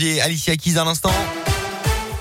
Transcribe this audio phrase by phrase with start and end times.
[0.00, 1.10] Alicia Keys à l'instant.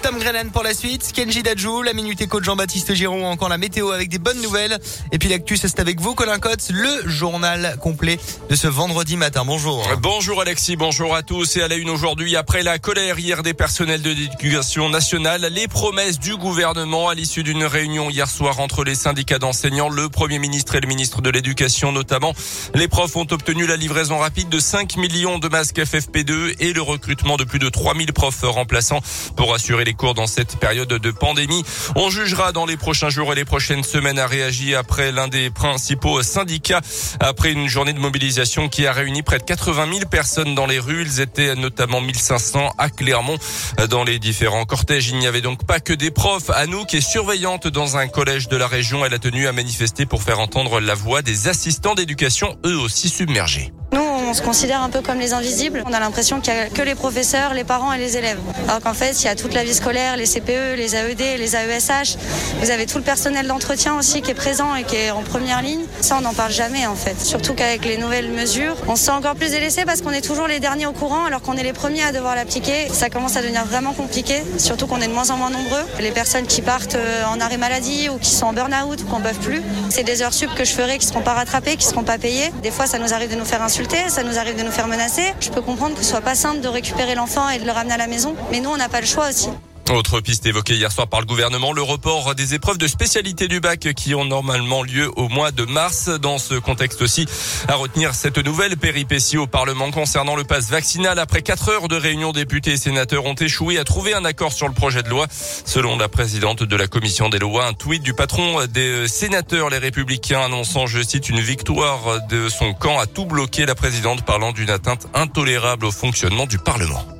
[0.02, 3.58] Tom Grennan pour la suite, Kenji Dajou, la Minute Éco de Jean-Baptiste Giron, encore la
[3.58, 4.78] météo avec des bonnes nouvelles.
[5.12, 8.20] Et puis l'actu, c'est avec vous, Colin Cotte, le journal complet
[8.50, 9.44] de ce vendredi matin.
[9.46, 9.88] Bonjour.
[10.02, 11.58] Bonjour Alexis, bonjour à tous.
[11.58, 15.68] Et à la une aujourd'hui, après la colère hier des personnels de l'éducation nationale, les
[15.68, 20.40] promesses du gouvernement à l'issue d'une réunion hier soir entre les syndicats d'enseignants, le Premier
[20.40, 22.34] ministre et le ministre de l'Éducation notamment.
[22.76, 26.82] Les profs ont obtenu la livraison rapide de 5 millions de masques FFP2 et le
[26.82, 29.02] recrutement de plus de 3000 profs remplaçants
[29.36, 31.64] pour assurer les cours dans cette période de pandémie.
[31.96, 35.50] On jugera dans les prochains jours et les prochaines semaines à réagir après l'un des
[35.50, 36.82] principaux syndicats
[37.22, 40.80] après une journée de mobilisation qui a réuni près de 80 000 personnes dans les
[40.80, 41.04] rues.
[41.04, 43.38] Ils étaient notamment 1500 à Clermont.
[43.90, 46.50] Dans les différents cortèges, il n'y avait donc pas que des profs.
[46.50, 49.06] Anouk est surveillante dans un collège de la région.
[49.06, 53.08] Elle a tenu à manifester pour faire entendre la voix des assistants d'éducation, eux aussi
[53.08, 53.72] submergés
[54.28, 55.84] on se considère un peu comme les invisibles.
[55.86, 58.40] On a l'impression qu'il n'y a que les professeurs, les parents et les élèves.
[58.68, 61.56] Alors qu'en fait, il y a toute la vie scolaire, les CPE, les AED, les
[61.56, 62.18] AESH.
[62.62, 65.62] Vous avez tout le personnel d'entretien aussi qui est présent et qui est en première
[65.62, 65.82] ligne.
[66.02, 67.20] Ça, on n'en parle jamais en fait.
[67.22, 70.48] Surtout qu'avec les nouvelles mesures, on se sent encore plus délaissé parce qu'on est toujours
[70.48, 72.90] les derniers au courant alors qu'on est les premiers à devoir l'appliquer.
[72.92, 75.84] Ça commence à devenir vraiment compliqué, surtout qu'on est de moins en moins nombreux.
[76.00, 79.20] Les personnes qui partent euh, en arrêt maladie ou qui sont en burn-out ou qu'on
[79.20, 81.78] ne peuvent plus, c'est des heures sup que je ferai qui ne seront pas rattrapées,
[81.78, 82.52] qui ne seront pas payées.
[82.62, 84.88] Des fois, ça nous arrive de nous faire insulter, ça nous arrive de nous faire
[84.88, 85.32] menacer.
[85.40, 87.94] Je peux comprendre que ce soit pas simple de récupérer l'enfant et de le ramener
[87.94, 89.50] à la maison, mais nous, on n'a pas le choix aussi.
[89.90, 93.62] Autre piste évoquée hier soir par le gouvernement, le report des épreuves de spécialité du
[93.62, 96.10] bac qui ont normalement lieu au mois de mars.
[96.10, 97.26] Dans ce contexte aussi,
[97.70, 101.20] à retenir cette nouvelle péripétie au Parlement concernant le pass vaccinal.
[101.20, 104.68] Après quatre heures de réunion, députés et sénateurs ont échoué à trouver un accord sur
[104.68, 105.26] le projet de loi.
[105.32, 109.78] Selon la présidente de la commission des lois, un tweet du patron des sénateurs, les
[109.78, 113.66] républicains, annonçant, je cite, une victoire de son camp a tout bloqué.
[113.66, 117.17] La présidente parlant d'une atteinte intolérable au fonctionnement du Parlement.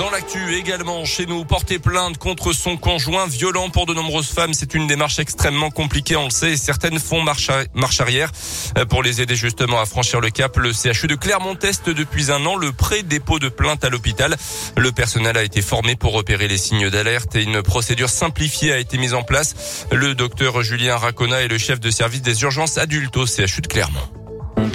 [0.00, 4.54] Dans l'actu également, chez nous, porter plainte contre son conjoint violent pour de nombreuses femmes,
[4.54, 6.56] c'est une démarche extrêmement compliquée, on le sait.
[6.56, 7.50] Certaines font marche,
[8.00, 8.32] arrière
[8.78, 10.56] euh, pour les aider justement à franchir le cap.
[10.56, 14.38] Le CHU de Clermont-Est depuis un an le pré-dépôt de plainte à l'hôpital.
[14.78, 18.78] Le personnel a été formé pour repérer les signes d'alerte et une procédure simplifiée a
[18.78, 19.84] été mise en place.
[19.92, 23.66] Le docteur Julien Racona est le chef de service des urgences adultes au CHU de
[23.66, 24.19] Clermont.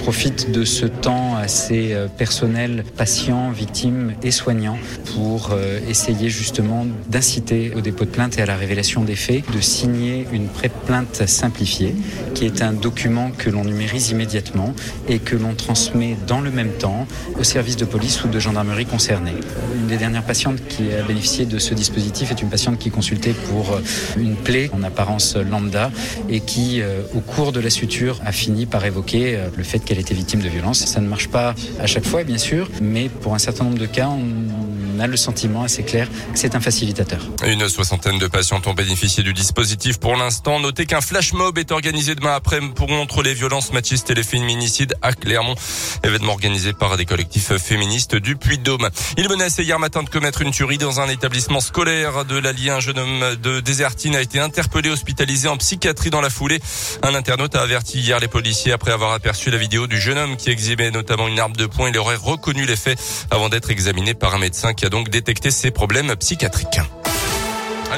[0.06, 4.78] Profite de ce temps assez euh, personnel, patients, victimes et soignants,
[5.16, 9.42] pour euh, essayer justement d'inciter au dépôt de plainte et à la révélation des faits,
[9.52, 11.92] de signer une pré-plainte simplifiée,
[12.34, 14.74] qui est un document que l'on numérise immédiatement
[15.08, 18.86] et que l'on transmet dans le même temps au service de police ou de gendarmerie
[18.86, 19.32] concerné.
[19.74, 23.34] Une des dernières patientes qui a bénéficié de ce dispositif est une patiente qui consultait
[23.50, 23.80] pour euh,
[24.16, 25.90] une plaie en apparence lambda
[26.28, 26.80] et qui,
[27.14, 30.48] au cours de la suture, a fini par évoquer le fait qu'elle était victime de
[30.48, 30.78] violence.
[30.78, 33.86] Ça ne marche pas à chaque fois, bien sûr, mais pour un certain nombre de
[33.86, 34.65] cas, on
[35.00, 37.20] a le sentiment assez clair que c'est un facilitateur.
[37.46, 40.60] Une soixantaine de patients ont bénéficié du dispositif pour l'instant.
[40.60, 44.22] Notez qu'un flash mob est organisé demain après pour contre les violences machistes et les
[44.22, 45.54] féminicides à Clermont.
[46.02, 48.88] Événement organisé par des collectifs féministes du Puy-de-Dôme.
[49.16, 52.70] Il menaçait hier matin de commettre une tuerie dans un établissement scolaire de l'Allier.
[52.70, 56.60] Un jeune homme de Désertine a été interpellé, hospitalisé en psychiatrie dans la foulée.
[57.02, 60.36] Un internaute a averti hier les policiers après avoir aperçu la vidéo du jeune homme
[60.36, 61.90] qui exhibait notamment une arme de poing.
[61.90, 62.98] Il aurait reconnu les faits
[63.30, 66.80] avant d'être examiné par un médecin qui a donc détecté ses problèmes psychiatriques.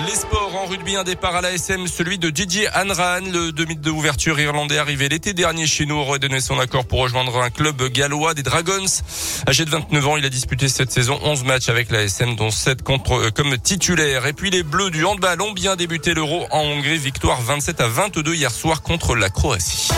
[0.07, 3.75] Les sports en rugby, un départ à la SM, celui de Gigi Hanran, le demi
[3.75, 7.51] de ouverture irlandais arrivé l'été dernier chez nous, aurait donné son accord pour rejoindre un
[7.51, 8.87] club gallois des Dragons.
[9.49, 12.51] Âgé de 29 ans, il a disputé cette saison 11 matchs avec la SM, dont
[12.51, 14.27] 7 contre, euh, comme titulaire.
[14.27, 17.89] Et puis les Bleus du handball ont bien débuté l'Euro en Hongrie, victoire 27 à
[17.89, 19.89] 22 hier soir contre la Croatie.